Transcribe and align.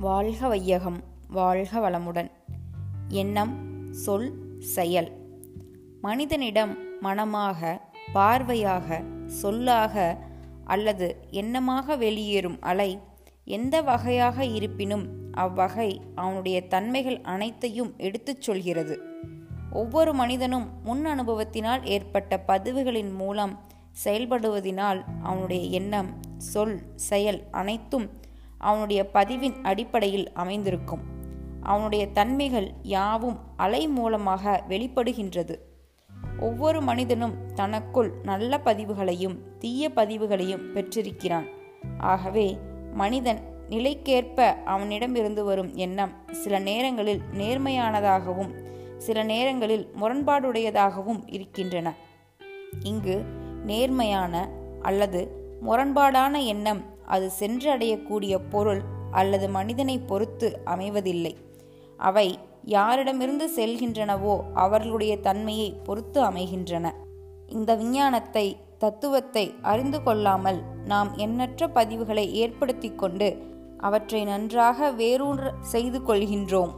வாழ்க 0.00 0.48
வையகம் 0.48 1.00
வாழ்க 1.28 1.90
வளமுடன். 1.90 2.30
எண்ணம் 3.08 3.84
சொல் 3.92 4.58
செயல். 4.58 5.12
மனிதனிடம் 6.00 7.00
மனமாக 7.00 7.80
பார்வையாக 8.14 9.04
சொல்லாக 9.26 10.18
அல்லது 10.64 11.16
எண்ணமாக 11.30 11.98
வெளியேறும் 11.98 12.60
அலை 12.60 12.98
எந்த 13.44 13.82
வகையாக 13.82 14.44
இருப்பினும் 14.44 15.08
அவ்வகை 15.32 16.00
அவனுடைய 16.14 16.66
தன்மைகள் 16.66 17.20
அனைத்தையும் 17.20 17.94
எடுத்துச் 17.96 18.40
சொல்கிறது. 18.40 19.00
ஒவ்வொரு 19.72 20.14
மனிதனும் 20.14 20.82
முன் 20.82 21.06
அனுபவத்தினால் 21.06 21.84
ஏற்பட்ட 21.84 22.38
பதிவுகளின் 22.38 23.12
மூலம் 23.12 23.60
செயல்படுவதினால் 24.04 25.04
அவனுடைய 25.22 25.64
எண்ணம் 25.64 26.20
சொல் 26.36 26.82
செயல் 26.94 27.44
அனைத்தும் 27.50 28.18
அவனுடைய 28.60 29.10
பதிவின் 29.14 29.60
அடிப்படையில் 29.62 30.32
அமைந்திருக்கும். 30.32 31.00
அவனுடைய 31.62 32.06
தன்மைகள் 32.06 32.72
யாவும் 32.82 33.38
அலை 33.56 33.88
மூலமாக 33.88 34.64
வெளிப்படுகின்றது. 34.68 35.58
ஒவ்வொரு 36.40 36.80
மனிதனும் 36.80 37.34
தனக்குள் 37.54 38.12
நல்ல 38.22 38.60
பதிவுகளையும் 38.64 39.36
தீய 39.58 39.90
பதிவுகளையும் 39.96 40.72
பெற்றிருக்கிறான். 40.72 41.46
ஆகவே 41.98 42.58
மனிதன் 42.94 43.38
நிலைக்கேற்ப 43.68 44.54
அவனிடமிருந்து 44.64 45.44
வரும் 45.44 45.74
எண்ணம் 45.74 46.12
சில 46.30 46.58
நேரங்களில் 46.58 47.20
நேர்மையானதாகவும் 47.32 48.52
சில 48.98 49.22
நேரங்களில் 49.22 49.88
முரண்பாடுடையதாகவும் 50.00 51.22
இருக்கின்றன. 51.26 51.94
இங்கு 52.82 53.24
நேர்மையான 53.64 54.48
அல்லது 54.82 55.30
முரண்பாடான 55.66 56.44
எண்ணம் 56.44 56.98
அது 57.14 57.26
சென்றடையக்கூடிய 57.40 58.34
பொருள் 58.52 58.82
அல்லது 59.10 59.46
மனிதனை 59.48 59.96
பொறுத்து 60.10 60.48
அமைவதில்லை. 60.64 61.34
அவை 61.98 62.28
யாரிடமிருந்து 62.76 63.46
செல்கின்றனவோ 63.56 64.34
அவர்களுடைய 64.64 65.12
தன்மையை 65.26 65.70
பொறுத்து 65.86 66.18
அமைகின்றன. 66.22 66.86
இந்த 67.48 67.70
விஞ்ஞானத்தை 67.74 68.46
தத்துவத்தை 68.78 69.44
அறிந்து 69.62 69.98
கொள்ளாமல் 70.02 70.60
நாம் 70.86 71.10
எண்ணற்ற 71.16 71.66
பதிவுகளை 71.68 72.26
ஏற்படுத்தி 72.42 72.90
கொண்டு 72.94 73.28
அவற்றை 73.78 74.20
நன்றாக 74.24 74.88
வேரூன்ற 75.00 75.50
செய்து 75.72 75.98
கொள்கின்றோம். 76.00 76.72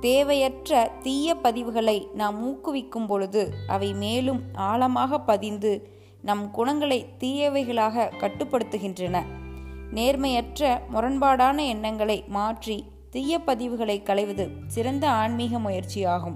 தேவையற்ற 0.00 0.80
தீய 1.04 1.28
பதிவுகளை 1.44 1.98
நாம் 2.20 2.36
ஊக்குவிக்கும் 2.48 3.06
பொழுது 3.06 3.42
அவை 3.66 3.90
மேலும் 4.02 4.40
ஆழமாக 4.68 5.20
பதிந்து 5.30 5.72
நம் 6.22 6.44
குணங்களை 6.50 7.00
தீயவைகளாக 7.20 8.08
கட்டுப்படுத்துகின்றன. 8.20 9.16
நேர்மையற்ற 9.94 10.80
முரண்பாடான 10.92 11.66
எண்ணங்களை 11.66 12.24
மாற்றி 12.28 12.84
தீய 13.10 13.38
பதிவுகளை 13.46 14.02
களைவது 14.02 14.50
சிறந்த 14.66 15.10
ஆன்மீக 15.10 15.58
முயற்சியாகும். 15.58 16.34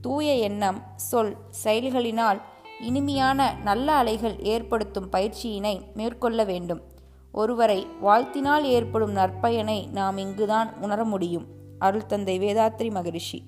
தூய 0.00 0.34
எண்ணம் 0.34 0.82
சொல் 0.96 1.36
செயல்களினால் 1.64 2.40
இனிமையான 2.80 3.56
நல்ல 3.62 3.92
அலைகள் 3.92 4.40
ஏற்படுத்தும் 4.40 5.12
பயிற்சியினை 5.12 5.82
மேற்கொள்ள 5.94 6.44
வேண்டும். 6.44 6.80
ஒருவரை 7.32 7.86
வாழ்த்தினால் 8.02 8.62
ஏற்படும் 8.62 9.12
நற்பயனை 9.12 9.88
நாம் 9.92 10.16
இங்குதான் 10.16 10.76
உணர 10.80 11.04
முடியும். 11.04 11.46
அருள் 11.78 12.06
தந்தை 12.06 12.38
வேதாத்ரி 12.38 12.90
மகரிஷி. 12.90 13.44